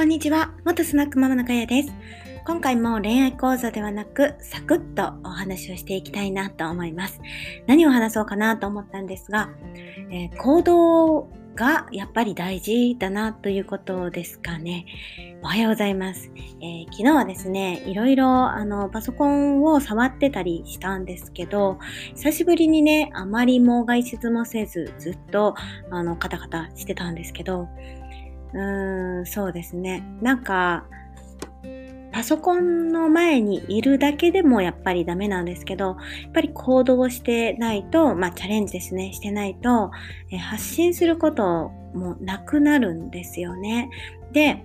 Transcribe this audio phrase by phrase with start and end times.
[0.00, 0.54] こんにちは。
[0.64, 1.92] 元スナックママのかやです。
[2.46, 7.20] 今回も恋愛講座ではなく、サクッとお話をしていきたいなと思います。
[7.66, 9.50] 何を話そうかなと思ったんですが、
[10.10, 14.86] えー、行動がやっぱり大事だなということですかね。
[15.42, 16.32] おはようございます。
[16.62, 21.78] えー、昨日はですね、いろいろあのパソコンを触ってたりしたんですけど、
[22.14, 25.54] 久しぶりにね、あまりも外出もせず、ずっと
[25.90, 27.68] あのカタカタしてたんですけど、
[28.52, 30.02] うーん、そうですね。
[30.20, 30.84] なんか、
[32.12, 39.90] パソコンの前にいるだけでもやっぱりダメなんですけど、やっぱり行動してないと、まあチャレンジですね、してないと、
[40.30, 43.90] え発信することもなくなるんですよね。
[44.32, 44.64] で、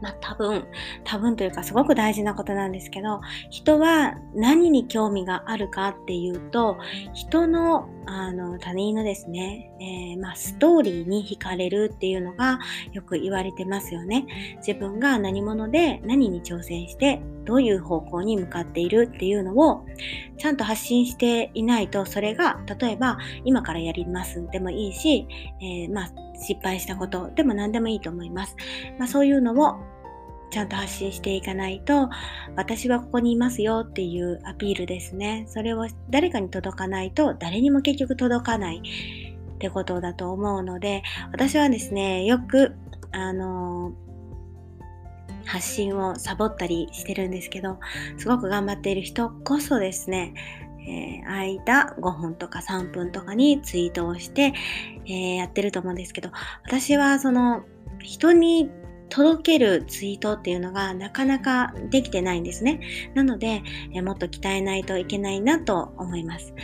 [0.00, 0.64] まあ多分、
[1.04, 3.20] 多分というかすごく大事なことなんですけど、
[3.50, 6.78] 人は何に興味があるかっていうと、
[7.14, 12.58] 人の、あの、他人のですね、えー、まあストーリーに惹かれるっていうのが
[12.92, 14.26] よく言われてますよね。
[14.58, 19.86] 自分が何者で何に挑戦して、どういう方向に向かっているっていうのを
[20.38, 25.26] ちゃんと発信していないと、それが、例えば今からやりますでもいいし、
[25.60, 28.56] えー、まあ失敗したことでも何でもいいと思います。
[28.98, 29.76] まあ、そういうのを
[30.50, 32.08] ちゃんと発信していかないと、
[32.56, 35.44] 私はここにいますよっていうアピールですね。
[35.48, 42.74] それを誰かに届かないと、誰にも結局届かないってことだと思うので、私はですね、よく、
[43.10, 43.92] あの
[45.48, 47.78] 発信をサボったりしてるんですけど、
[48.18, 50.34] すごく頑張っている人こそですね、
[50.86, 54.52] えー、間5分とか3分とかにツイートをして、
[55.06, 56.30] えー、やってると思うんですけど、
[56.64, 57.64] 私はその
[58.00, 58.70] 人に
[59.08, 62.80] 届けるツイートっていうのがなかなかできてないんですね。
[63.14, 63.62] なので、
[63.94, 66.54] えー、もっと鍛えないといけないなと思います。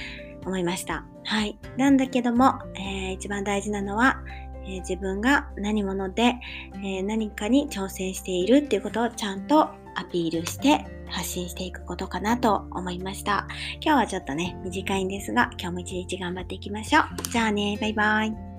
[0.44, 1.06] 思いました。
[1.24, 1.58] はい。
[1.78, 4.22] なんだけども、えー、一番大事なのは、
[4.66, 6.34] えー、自分が何者で、
[6.74, 13.46] えー、何かに挑戦しているっていうことをちゃんとアピールして発信していくことかなと思いました。
[13.80, 17.05] 今日はちょっとね、短いんですが、今日も一日頑張っていきましょう。
[17.30, 18.53] じゃあね、バイバイ。